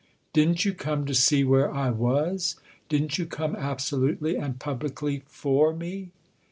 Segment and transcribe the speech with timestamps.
[0.33, 2.55] "Didn't you come to see where I was?
[2.89, 6.09] Didn't you come absolutely and publicly for me